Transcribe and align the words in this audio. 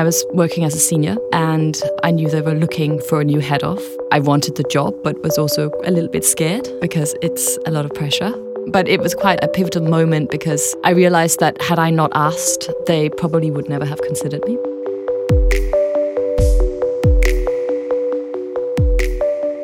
I 0.00 0.02
was 0.02 0.24
working 0.32 0.64
as 0.64 0.74
a 0.74 0.78
senior 0.78 1.18
and 1.30 1.78
I 2.02 2.10
knew 2.10 2.30
they 2.30 2.40
were 2.40 2.54
looking 2.54 3.02
for 3.02 3.20
a 3.20 3.24
new 3.24 3.40
head 3.40 3.62
of. 3.62 3.78
I 4.10 4.20
wanted 4.20 4.56
the 4.56 4.62
job, 4.62 4.94
but 5.04 5.22
was 5.22 5.36
also 5.36 5.70
a 5.84 5.90
little 5.90 6.08
bit 6.08 6.24
scared 6.24 6.70
because 6.80 7.14
it's 7.20 7.58
a 7.66 7.70
lot 7.70 7.84
of 7.84 7.92
pressure. 7.92 8.32
But 8.68 8.88
it 8.88 9.00
was 9.00 9.14
quite 9.14 9.44
a 9.44 9.48
pivotal 9.48 9.82
moment 9.82 10.30
because 10.30 10.74
I 10.84 10.92
realized 10.92 11.40
that 11.40 11.60
had 11.60 11.78
I 11.78 11.90
not 11.90 12.12
asked, 12.14 12.70
they 12.86 13.10
probably 13.10 13.50
would 13.50 13.68
never 13.68 13.84
have 13.84 14.00
considered 14.00 14.42
me. 14.46 14.56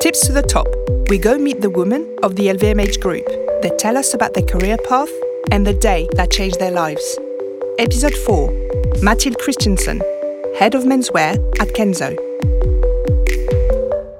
Tips 0.00 0.26
to 0.26 0.34
the 0.34 0.44
top. 0.46 0.66
We 1.08 1.16
go 1.16 1.38
meet 1.38 1.62
the 1.62 1.70
women 1.70 2.14
of 2.22 2.36
the 2.36 2.48
LVMH 2.48 3.00
group. 3.00 3.26
They 3.62 3.70
tell 3.78 3.96
us 3.96 4.12
about 4.12 4.34
their 4.34 4.44
career 4.44 4.76
path 4.86 5.12
and 5.50 5.66
the 5.66 5.72
day 5.72 6.06
that 6.12 6.30
changed 6.30 6.60
their 6.60 6.72
lives. 6.72 7.18
Episode 7.78 8.14
4 8.14 8.66
Mathilde 9.02 9.38
Christensen, 9.38 10.02
Head 10.58 10.74
of 10.74 10.84
Menswear 10.84 11.36
at 11.60 11.68
Kenzo. 11.74 12.16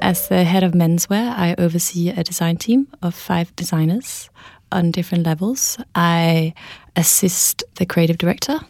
As 0.02 0.28
the 0.28 0.44
head 0.44 0.62
of 0.62 0.72
menswear, 0.72 1.32
I 1.34 1.54
oversee 1.56 2.10
a 2.10 2.22
design 2.22 2.58
team 2.58 2.88
of 3.00 3.14
five 3.14 3.56
designers 3.56 4.28
on 4.70 4.90
different 4.90 5.24
levels. 5.24 5.78
I 5.94 6.52
assist 6.94 7.64
the 7.76 7.86
creative 7.86 8.18
director 8.18 8.60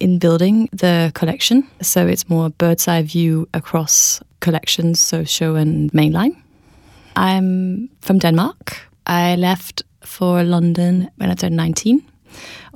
in 0.00 0.18
building 0.18 0.68
the 0.70 1.12
collection. 1.14 1.66
So 1.80 2.06
it's 2.06 2.28
more 2.28 2.50
bird's 2.50 2.86
eye 2.86 3.02
view 3.02 3.48
across 3.54 4.20
collections, 4.40 5.00
so 5.00 5.24
show 5.24 5.54
and 5.54 5.90
mainline. 5.92 6.36
I'm 7.16 7.88
from 8.02 8.18
Denmark. 8.18 8.76
I 9.06 9.36
left 9.36 9.82
for 10.02 10.42
London 10.44 11.10
when 11.16 11.30
I 11.30 11.34
turned 11.34 11.56
19. 11.56 12.02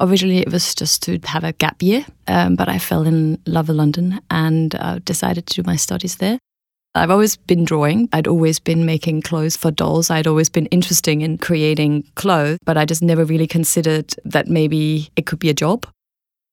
Originally, 0.01 0.39
it 0.39 0.53
was 0.53 0.75
just 0.75 1.03
to 1.05 1.19
have 1.25 1.45
a 1.45 1.53
gap 1.53 1.83
year, 1.83 2.05
um, 2.27 2.57
but 2.57 2.69
I 2.69 2.79
fell 2.79 3.07
in 3.07 3.41
love 3.47 3.69
with 3.69 3.77
London 3.77 4.21
and 4.31 4.75
uh, 4.75 4.99
decided 5.05 5.47
to 5.47 5.63
do 5.63 5.67
my 5.67 5.77
studies 5.77 6.17
there. 6.17 6.39
I've 6.95 7.11
always 7.11 7.37
been 7.37 7.65
drawing. 7.65 8.09
I'd 8.13 8.27
always 8.27 8.59
been 8.59 8.85
making 8.85 9.23
clothes 9.23 9.57
for 9.57 9.71
dolls. 9.71 10.11
I'd 10.11 10.27
always 10.27 10.49
been 10.49 10.67
interested 10.67 11.21
in 11.21 11.39
creating 11.39 12.05
clothes, 12.15 12.59
but 12.65 12.77
I 12.77 12.85
just 12.85 13.03
never 13.03 13.25
really 13.25 13.47
considered 13.47 14.15
that 14.25 14.49
maybe 14.49 15.11
it 15.15 15.27
could 15.27 15.39
be 15.39 15.51
a 15.51 15.55
job. 15.55 15.87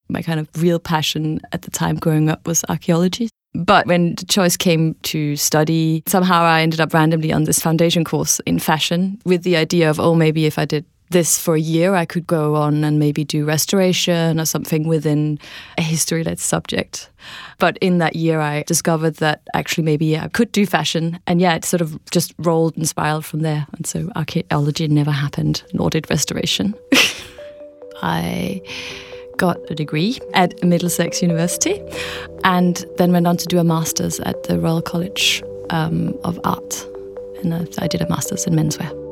My 0.08 0.22
kind 0.22 0.38
of 0.38 0.48
real 0.56 0.78
passion 0.78 1.40
at 1.52 1.62
the 1.62 1.70
time 1.70 1.96
growing 1.96 2.28
up 2.28 2.46
was 2.46 2.64
archaeology. 2.68 3.28
But 3.54 3.86
when 3.86 4.14
the 4.16 4.26
choice 4.26 4.56
came 4.56 4.94
to 5.04 5.34
study, 5.34 6.02
somehow 6.06 6.42
I 6.42 6.60
ended 6.60 6.80
up 6.80 6.92
randomly 6.92 7.32
on 7.32 7.44
this 7.44 7.58
foundation 7.58 8.04
course 8.04 8.38
in 8.40 8.58
fashion 8.58 9.18
with 9.24 9.42
the 9.42 9.56
idea 9.56 9.88
of, 9.88 9.98
oh, 9.98 10.14
maybe 10.14 10.44
if 10.44 10.58
I 10.58 10.66
did 10.66 10.84
this 11.10 11.38
for 11.38 11.54
a 11.54 11.60
year, 11.60 11.94
I 11.94 12.04
could 12.04 12.26
go 12.26 12.56
on 12.56 12.84
and 12.84 12.98
maybe 12.98 13.24
do 13.24 13.44
restoration 13.44 14.40
or 14.40 14.44
something 14.44 14.88
within 14.88 15.38
a 15.78 15.82
history 15.82 16.24
led 16.24 16.38
subject. 16.38 17.10
But 17.58 17.78
in 17.78 17.98
that 17.98 18.16
year, 18.16 18.40
I 18.40 18.64
discovered 18.64 19.16
that 19.16 19.42
actually 19.54 19.84
maybe 19.84 20.18
I 20.18 20.28
could 20.28 20.52
do 20.52 20.66
fashion. 20.66 21.18
And 21.26 21.40
yeah, 21.40 21.54
it 21.54 21.64
sort 21.64 21.80
of 21.80 21.98
just 22.10 22.34
rolled 22.38 22.76
and 22.76 22.88
spiraled 22.88 23.24
from 23.24 23.40
there. 23.40 23.66
And 23.72 23.86
so 23.86 24.10
archaeology 24.16 24.88
never 24.88 25.10
happened, 25.10 25.62
nor 25.72 25.90
did 25.90 26.08
restoration. 26.10 26.74
I 28.02 28.60
got 29.38 29.58
a 29.70 29.74
degree 29.74 30.18
at 30.34 30.62
Middlesex 30.62 31.22
University 31.22 31.82
and 32.44 32.84
then 32.96 33.12
went 33.12 33.26
on 33.26 33.36
to 33.36 33.46
do 33.46 33.58
a 33.58 33.64
master's 33.64 34.18
at 34.20 34.42
the 34.44 34.58
Royal 34.58 34.82
College 34.82 35.42
um, 35.70 36.14
of 36.24 36.38
Art. 36.44 36.86
And 37.42 37.54
I 37.78 37.86
did 37.86 38.00
a 38.00 38.08
master's 38.08 38.46
in 38.46 38.54
menswear. 38.54 39.05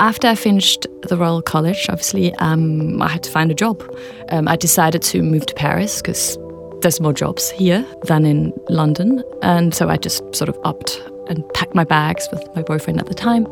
After 0.00 0.28
I 0.28 0.36
finished 0.36 0.86
the 1.08 1.16
Royal 1.16 1.42
College, 1.42 1.86
obviously, 1.88 2.32
um, 2.36 3.02
I 3.02 3.08
had 3.08 3.24
to 3.24 3.30
find 3.32 3.50
a 3.50 3.54
job. 3.54 3.82
Um, 4.28 4.46
I 4.46 4.54
decided 4.54 5.02
to 5.02 5.22
move 5.22 5.46
to 5.46 5.54
Paris 5.54 6.00
because 6.00 6.38
there's 6.82 7.00
more 7.00 7.12
jobs 7.12 7.50
here 7.50 7.84
than 8.04 8.24
in 8.24 8.52
London. 8.68 9.24
And 9.42 9.74
so 9.74 9.88
I 9.88 9.96
just 9.96 10.22
sort 10.36 10.48
of 10.48 10.56
upped 10.64 11.02
and 11.28 11.42
packed 11.52 11.74
my 11.74 11.82
bags 11.82 12.28
with 12.30 12.48
my 12.54 12.62
boyfriend 12.62 13.00
at 13.00 13.06
the 13.06 13.14
time. 13.14 13.44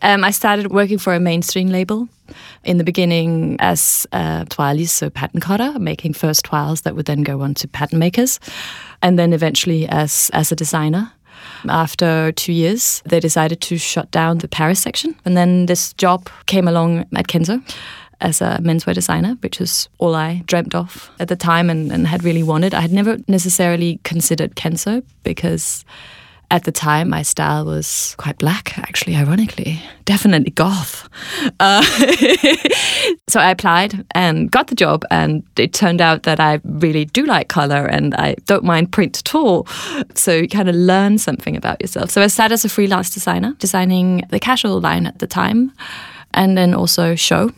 Um, 0.00 0.24
I 0.24 0.30
started 0.30 0.72
working 0.72 0.96
for 0.96 1.14
a 1.14 1.20
mainstream 1.20 1.68
label 1.68 2.08
in 2.64 2.78
the 2.78 2.84
beginning 2.84 3.56
as 3.60 4.06
a 4.12 4.46
toilist, 4.48 4.96
so 4.96 5.10
pattern 5.10 5.40
cutter, 5.40 5.78
making 5.78 6.14
first 6.14 6.46
toiles 6.46 6.80
that 6.80 6.96
would 6.96 7.06
then 7.06 7.22
go 7.22 7.42
on 7.42 7.52
to 7.54 7.68
pattern 7.68 7.98
makers, 7.98 8.40
and 9.02 9.18
then 9.18 9.34
eventually 9.34 9.86
as 9.86 10.30
as 10.32 10.50
a 10.50 10.56
designer. 10.56 11.12
After 11.68 12.32
two 12.32 12.52
years, 12.52 13.02
they 13.04 13.20
decided 13.20 13.60
to 13.62 13.78
shut 13.78 14.10
down 14.10 14.38
the 14.38 14.48
Paris 14.48 14.80
section. 14.80 15.14
And 15.24 15.36
then 15.36 15.66
this 15.66 15.92
job 15.94 16.28
came 16.46 16.68
along 16.68 17.06
at 17.14 17.28
Kenzo 17.28 17.62
as 18.20 18.40
a 18.40 18.58
menswear 18.62 18.94
designer, 18.94 19.36
which 19.40 19.58
was 19.58 19.88
all 19.98 20.14
I 20.14 20.42
dreamt 20.46 20.74
of 20.74 21.10
at 21.18 21.28
the 21.28 21.36
time 21.36 21.68
and, 21.68 21.92
and 21.92 22.06
had 22.06 22.24
really 22.24 22.42
wanted. 22.42 22.74
I 22.74 22.80
had 22.80 22.92
never 22.92 23.18
necessarily 23.28 23.98
considered 24.04 24.54
Kenzo 24.54 25.02
because 25.24 25.84
at 26.52 26.64
the 26.64 26.70
time, 26.70 27.08
my 27.08 27.22
style 27.22 27.64
was 27.64 28.14
quite 28.18 28.36
black, 28.36 28.78
actually, 28.78 29.16
ironically. 29.16 29.80
Definitely 30.04 30.50
goth. 30.50 31.08
Uh, 31.58 31.82
so 33.28 33.40
I 33.40 33.50
applied 33.50 34.04
and 34.14 34.50
got 34.50 34.66
the 34.66 34.74
job, 34.74 35.02
and 35.10 35.44
it 35.56 35.72
turned 35.72 36.02
out 36.02 36.24
that 36.24 36.40
I 36.40 36.60
really 36.62 37.06
do 37.06 37.24
like 37.24 37.48
color 37.48 37.86
and 37.86 38.14
I 38.16 38.36
don't 38.44 38.64
mind 38.64 38.92
print 38.92 39.18
at 39.18 39.34
all. 39.34 39.66
So 40.14 40.34
you 40.34 40.48
kind 40.48 40.68
of 40.68 40.74
learn 40.74 41.16
something 41.16 41.56
about 41.56 41.80
yourself. 41.80 42.10
So 42.10 42.20
I 42.20 42.26
started 42.26 42.52
as 42.52 42.66
a 42.66 42.68
freelance 42.68 43.08
designer, 43.08 43.54
designing 43.58 44.22
the 44.28 44.38
casual 44.38 44.78
line 44.78 45.06
at 45.06 45.20
the 45.20 45.26
time, 45.26 45.72
and 46.34 46.58
then 46.58 46.74
also 46.74 47.14
show. 47.14 47.50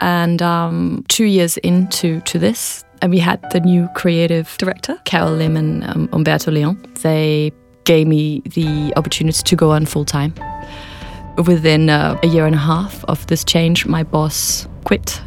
And 0.00 0.42
um, 0.42 1.06
two 1.08 1.24
years 1.24 1.56
into 1.58 2.20
to 2.20 2.38
this, 2.38 2.84
and 3.00 3.10
we 3.10 3.20
had 3.20 3.40
the 3.52 3.60
new 3.60 3.88
creative 3.94 4.54
director, 4.58 5.00
Carol 5.06 5.32
Lim 5.32 5.56
and 5.56 5.82
um, 5.84 6.08
Humberto 6.08 6.52
Leon. 6.52 6.76
They 7.00 7.52
gave 7.84 8.06
me 8.06 8.40
the 8.40 8.92
opportunity 8.96 9.42
to 9.42 9.56
go 9.56 9.70
on 9.70 9.86
full 9.86 10.04
time. 10.04 10.34
Within 11.46 11.88
uh, 11.90 12.18
a 12.22 12.26
year 12.26 12.46
and 12.46 12.54
a 12.54 12.58
half 12.58 13.04
of 13.06 13.26
this 13.26 13.44
change, 13.44 13.86
my 13.86 14.02
boss 14.02 14.66
quit. 14.84 15.20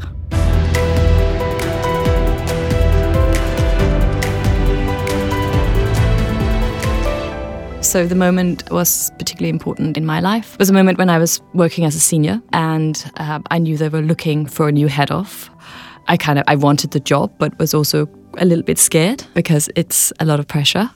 So 7.81 8.05
the 8.05 8.15
moment 8.15 8.69
was 8.71 9.11
particularly 9.19 9.49
important 9.49 9.95
in 9.95 10.05
my 10.05 10.19
life. 10.19 10.55
It 10.55 10.59
was 10.59 10.69
a 10.69 10.73
moment 10.73 10.97
when 10.97 11.09
I 11.09 11.19
was 11.19 11.39
working 11.53 11.85
as 11.85 11.95
a 11.95 11.99
senior, 11.99 12.41
and 12.51 13.11
uh, 13.17 13.39
I 13.51 13.59
knew 13.59 13.77
they 13.77 13.89
were 13.89 14.01
looking 14.01 14.47
for 14.47 14.67
a 14.67 14.71
new 14.71 14.87
head 14.87 15.11
of. 15.11 15.49
I 16.07 16.17
kind 16.17 16.39
of 16.39 16.45
I 16.47 16.55
wanted 16.55 16.91
the 16.91 16.99
job, 16.99 17.31
but 17.37 17.57
was 17.59 17.73
also 17.73 18.09
a 18.37 18.45
little 18.45 18.63
bit 18.63 18.79
scared 18.79 19.23
because 19.33 19.69
it's 19.75 20.11
a 20.19 20.25
lot 20.25 20.39
of 20.39 20.47
pressure. 20.47 20.89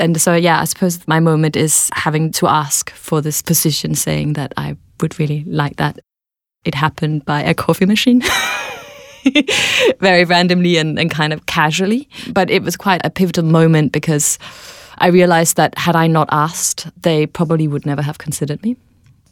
And 0.00 0.20
so, 0.20 0.34
yeah, 0.34 0.60
I 0.60 0.64
suppose 0.64 1.06
my 1.06 1.20
moment 1.20 1.56
is 1.56 1.90
having 1.92 2.32
to 2.32 2.46
ask 2.46 2.90
for 2.90 3.20
this 3.20 3.42
position, 3.42 3.94
saying 3.94 4.34
that 4.34 4.52
I 4.56 4.76
would 5.00 5.18
really 5.18 5.44
like 5.44 5.76
that. 5.76 5.98
It 6.64 6.74
happened 6.74 7.24
by 7.24 7.42
a 7.42 7.54
coffee 7.54 7.86
machine. 7.86 8.22
Very 10.00 10.24
randomly 10.24 10.76
and, 10.76 10.98
and 10.98 11.10
kind 11.10 11.32
of 11.32 11.46
casually. 11.46 12.08
But 12.32 12.50
it 12.50 12.62
was 12.62 12.76
quite 12.76 13.00
a 13.04 13.10
pivotal 13.10 13.44
moment 13.44 13.92
because 13.92 14.38
I 14.98 15.08
realized 15.08 15.56
that 15.56 15.76
had 15.78 15.96
I 15.96 16.06
not 16.06 16.28
asked, 16.30 16.88
they 17.02 17.26
probably 17.26 17.68
would 17.68 17.86
never 17.86 18.02
have 18.02 18.18
considered 18.18 18.62
me 18.62 18.76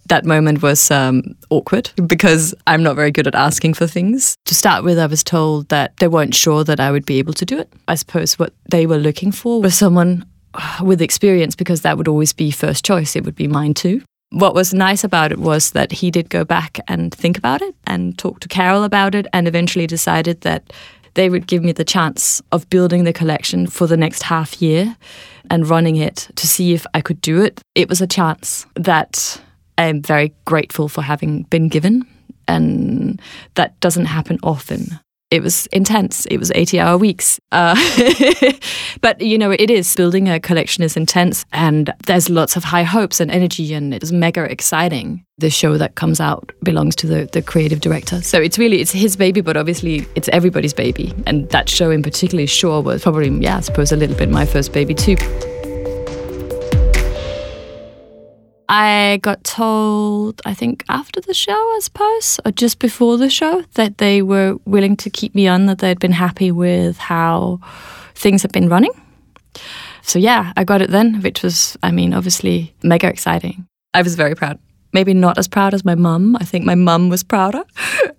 that 0.07 0.25
moment 0.25 0.63
was 0.63 0.91
um, 0.91 1.35
awkward 1.51 1.91
because 2.07 2.55
I'm 2.67 2.83
not 2.83 2.97
very 2.97 3.11
good 3.11 3.27
at 3.27 3.35
asking 3.35 3.75
for 3.75 3.87
things. 3.87 4.37
To 4.47 4.55
start 4.55 4.85
with, 4.85 4.99
I 4.99 5.07
was 5.07 5.23
told 5.23 5.69
that 5.69 5.97
they 5.99 6.09
weren't 6.09 6.35
sure 6.35 6.65
that 6.65 6.81
I 6.81 6.91
would 6.91 7.07
be 7.07 7.19
able 7.19 7.33
to 7.35 7.45
do 7.45 7.59
it. 7.59 7.73
I 7.89 7.95
suppose 7.95 8.39
what 8.39 8.53
they 8.71 8.87
were 8.87 8.99
looking 8.99 9.33
for 9.33 9.63
was 9.63 9.77
someone 9.77 10.27
with 10.83 11.03
experience 11.03 11.55
because 11.55 11.83
that 11.83 11.97
would 11.97 12.09
always 12.09 12.33
be 12.33 12.51
first 12.51 12.85
choice. 12.85 13.17
It 13.17 13.25
would 13.25 13.37
be 13.37 13.49
mine 13.49 13.75
too. 13.75 14.03
What 14.31 14.55
was 14.55 14.73
nice 14.73 15.05
about 15.05 15.31
it 15.31 15.39
was 15.39 15.73
that 15.73 15.93
he 15.93 16.11
did 16.11 16.31
go 16.31 16.43
back 16.45 16.79
and 16.89 17.15
think 17.15 17.37
about 17.37 17.61
it 17.61 17.75
and 17.87 18.17
talk 18.17 18.41
to 18.41 18.49
Carol 18.49 18.83
about 18.83 19.15
it 19.15 19.27
and 19.35 19.47
eventually 19.47 19.87
decided 19.87 20.41
that 20.41 20.73
they 21.15 21.29
would 21.29 21.47
give 21.47 21.63
me 21.63 21.73
the 21.73 21.85
chance 21.85 22.41
of 22.51 22.69
building 22.71 23.05
the 23.05 23.13
collection 23.13 23.67
for 23.67 23.87
the 23.87 23.97
next 23.97 24.23
half 24.23 24.63
year 24.63 24.97
and 25.51 25.69
running 25.69 25.97
it 25.97 26.31
to 26.37 26.47
see 26.47 26.73
if 26.73 26.87
I 26.95 27.03
could 27.03 27.21
do 27.21 27.43
it. 27.43 27.61
It 27.75 27.91
was 27.91 28.01
a 28.01 28.07
chance 28.07 28.65
that 28.75 29.39
I'm 29.77 30.01
very 30.01 30.33
grateful 30.47 30.89
for 30.89 31.03
having 31.03 31.43
been 31.45 31.69
given 31.69 32.07
and 32.49 33.21
that 33.55 33.79
doesn't 33.81 34.07
happen 34.07 34.39
often 34.43 34.99
it 35.33 35.43
was 35.43 35.67
intense. 35.69 36.27
It 36.27 36.37
was 36.37 36.53
80 36.55 36.79
hour 36.79 36.99
weeks. 36.99 37.41
Uh, 37.53 37.75
but, 39.01 39.19
you 39.23 39.39
know, 39.39 39.51
it 39.51 39.71
is. 39.71 39.97
Building 39.97 40.29
a 40.29 40.39
collection 40.39 40.85
is 40.85 40.95
intense 40.95 41.47
and 41.53 41.93
there's 42.05 42.29
lots 42.29 42.55
of 42.55 42.65
high 42.65 42.83
hopes 42.83 43.19
and 43.19 43.31
energy 43.31 43.73
and 43.73 43.95
it's 43.95 44.13
mega 44.13 44.45
exciting. 44.45 45.25
The 45.39 45.49
show 45.49 45.79
that 45.79 45.95
comes 45.95 46.21
out 46.21 46.53
belongs 46.63 46.95
to 46.97 47.07
the, 47.07 47.31
the 47.33 47.41
creative 47.41 47.81
director. 47.81 48.21
So 48.21 48.39
it's 48.43 48.59
really, 48.59 48.83
it's 48.83 48.93
his 48.93 49.17
baby, 49.17 49.41
but 49.41 49.57
obviously 49.57 50.07
it's 50.15 50.29
everybody's 50.29 50.75
baby. 50.75 51.15
And 51.27 51.49
that 51.49 51.71
show 51.71 51.91
in 51.91 52.03
particular, 52.03 52.47
sure, 52.47 52.83
was 52.83 53.03
probably, 53.03 53.31
yeah, 53.31 53.57
I 53.57 53.61
suppose 53.61 53.91
a 53.91 53.97
little 53.97 54.17
bit 54.17 54.29
my 54.29 54.45
first 54.45 54.75
baby 54.75 54.93
too. 54.95 55.17
I 58.75 59.19
got 59.21 59.45
told, 59.45 60.41
I 60.47 60.55
think 60.55 60.83
after 60.89 61.21
the 61.21 61.35
show, 61.35 61.53
I 61.53 61.79
suppose, 61.83 62.41
or 62.43 62.53
just 62.53 62.79
before 62.79 63.19
the 63.19 63.29
show, 63.29 63.65
that 63.75 63.99
they 63.99 64.23
were 64.23 64.57
willing 64.65 64.97
to 64.97 65.11
keep 65.11 65.35
me 65.35 65.47
on, 65.47 65.67
that 65.67 65.81
they'd 65.81 65.99
been 66.01 66.13
happy 66.13 66.51
with 66.51 66.97
how 66.97 67.61
things 68.15 68.41
had 68.41 68.51
been 68.51 68.71
running. 68.71 68.93
So 70.01 70.19
yeah, 70.19 70.55
I 70.57 70.65
got 70.65 70.81
it 70.81 70.91
then, 70.91 71.21
which 71.21 71.43
was, 71.43 71.77
I 71.83 71.91
mean, 71.91 72.15
obviously 72.15 72.75
mega 72.83 73.09
exciting. 73.09 73.67
I 73.93 74.01
was 74.01 74.15
very 74.15 74.35
proud. 74.35 74.59
Maybe 74.95 75.13
not 75.13 75.37
as 75.37 75.49
proud 75.49 75.75
as 75.75 75.85
my 75.85 75.95
mum. 75.95 76.35
I 76.41 76.45
think 76.45 76.65
my 76.65 76.75
mum 76.75 77.11
was 77.11 77.23
prouder. 77.23 77.65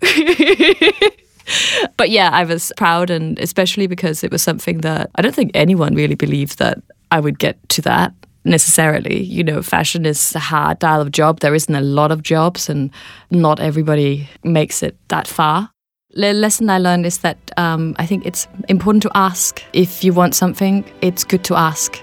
but 1.96 2.10
yeah, 2.10 2.30
I 2.32 2.44
was 2.44 2.72
proud, 2.76 3.10
and 3.10 3.40
especially 3.40 3.88
because 3.88 4.22
it 4.22 4.30
was 4.30 4.42
something 4.42 4.78
that 4.82 5.10
I 5.16 5.22
don't 5.22 5.34
think 5.34 5.50
anyone 5.52 5.96
really 5.96 6.14
believed 6.14 6.58
that 6.58 6.80
I 7.10 7.18
would 7.18 7.40
get 7.40 7.68
to 7.70 7.82
that 7.82 8.14
necessarily. 8.44 9.22
You 9.22 9.44
know, 9.44 9.62
fashion 9.62 10.06
is 10.06 10.34
a 10.34 10.38
hard 10.40 10.78
dial 10.78 11.00
of 11.00 11.10
job. 11.10 11.40
There 11.40 11.54
isn't 11.54 11.74
a 11.74 11.80
lot 11.80 12.12
of 12.12 12.22
jobs, 12.22 12.68
and 12.68 12.90
not 13.30 13.60
everybody 13.60 14.28
makes 14.42 14.82
it 14.82 14.96
that 15.08 15.26
far. 15.26 15.70
The 16.16 16.32
lesson 16.32 16.70
I 16.70 16.78
learned 16.78 17.06
is 17.06 17.18
that 17.18 17.38
um, 17.56 17.96
I 17.98 18.06
think 18.06 18.24
it's 18.24 18.46
important 18.68 19.02
to 19.02 19.10
ask. 19.14 19.62
If 19.72 20.04
you 20.04 20.12
want 20.12 20.34
something, 20.34 20.84
it's 21.00 21.24
good 21.24 21.42
to 21.44 21.56
ask, 21.56 22.00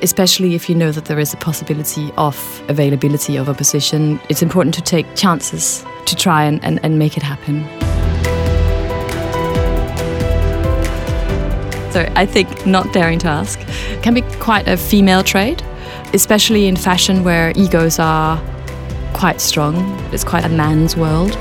especially 0.00 0.54
if 0.54 0.68
you 0.70 0.74
know 0.74 0.92
that 0.92 1.04
there 1.04 1.18
is 1.18 1.34
a 1.34 1.36
possibility 1.36 2.10
of 2.16 2.62
availability 2.68 3.36
of 3.36 3.48
a 3.48 3.54
position. 3.54 4.18
It's 4.30 4.40
important 4.42 4.74
to 4.76 4.80
take 4.80 5.14
chances 5.14 5.84
to 6.06 6.16
try 6.16 6.44
and, 6.44 6.64
and, 6.64 6.80
and 6.82 6.98
make 6.98 7.18
it 7.18 7.22
happen. 7.22 7.93
So 11.94 12.12
I 12.16 12.26
think 12.26 12.66
not 12.66 12.92
daring 12.92 13.20
to 13.20 13.28
ask 13.28 13.60
can 14.02 14.14
be 14.14 14.22
quite 14.40 14.66
a 14.66 14.76
female 14.76 15.22
trait, 15.22 15.62
especially 16.12 16.66
in 16.66 16.74
fashion 16.74 17.22
where 17.22 17.52
egos 17.54 18.00
are 18.00 18.42
quite 19.12 19.40
strong. 19.40 19.76
It's 20.12 20.24
quite 20.24 20.44
a 20.44 20.48
man's 20.48 20.96
world. 20.96 21.34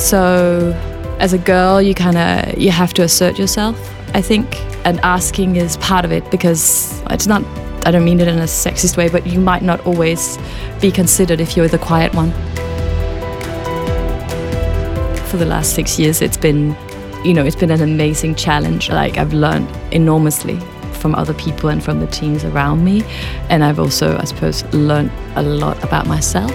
So 0.00 0.76
as 1.20 1.32
a 1.32 1.38
girl, 1.38 1.80
you 1.80 1.94
kind 1.94 2.18
of 2.18 2.58
you 2.58 2.72
have 2.72 2.92
to 2.94 3.02
assert 3.02 3.38
yourself. 3.38 3.78
I 4.12 4.20
think, 4.20 4.56
and 4.84 4.98
asking 5.04 5.54
is 5.54 5.76
part 5.76 6.04
of 6.04 6.10
it 6.10 6.28
because 6.32 7.00
it's 7.10 7.28
not. 7.28 7.44
I 7.86 7.92
don't 7.92 8.04
mean 8.04 8.18
it 8.18 8.26
in 8.26 8.40
a 8.40 8.48
sexist 8.48 8.96
way, 8.96 9.08
but 9.08 9.24
you 9.24 9.38
might 9.38 9.62
not 9.62 9.86
always 9.86 10.36
be 10.80 10.90
considered 10.90 11.40
if 11.40 11.56
you're 11.56 11.68
the 11.68 11.78
quiet 11.78 12.12
one. 12.12 12.32
For 15.28 15.36
the 15.36 15.46
last 15.46 15.76
six 15.76 15.96
years, 15.96 16.20
it's 16.20 16.36
been 16.36 16.76
you 17.24 17.32
know, 17.32 17.44
it's 17.44 17.56
been 17.56 17.70
an 17.70 17.82
amazing 17.82 18.34
challenge. 18.34 18.88
Like 18.90 19.18
I've 19.18 19.32
learned 19.32 19.68
enormously 19.92 20.58
from 20.94 21.14
other 21.14 21.34
people 21.34 21.68
and 21.68 21.82
from 21.82 22.00
the 22.00 22.06
teams 22.06 22.44
around 22.44 22.84
me. 22.84 23.02
And 23.48 23.64
I've 23.64 23.78
also, 23.78 24.16
I 24.18 24.24
suppose, 24.24 24.64
learned 24.72 25.10
a 25.34 25.42
lot 25.42 25.82
about 25.82 26.06
myself. 26.06 26.52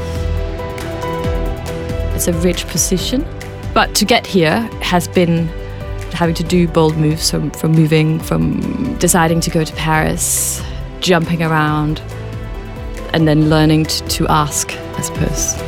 It's 2.15 2.27
a 2.27 2.33
rich 2.33 2.67
position. 2.67 3.25
But 3.73 3.93
to 3.95 4.05
get 4.05 4.25
here 4.25 4.61
has 4.81 5.07
been 5.07 5.47
having 6.13 6.33
to 6.35 6.43
do 6.43 6.67
bold 6.67 6.97
moves 6.97 7.29
from, 7.29 7.51
from 7.51 7.73
moving, 7.73 8.19
from 8.19 8.97
deciding 8.97 9.39
to 9.41 9.49
go 9.51 9.63
to 9.63 9.73
Paris, 9.73 10.63
jumping 10.99 11.43
around, 11.43 11.99
and 13.13 13.27
then 13.27 13.49
learning 13.49 13.85
to, 13.85 14.07
to 14.07 14.27
ask, 14.27 14.71
I 14.73 15.01
suppose. 15.01 15.66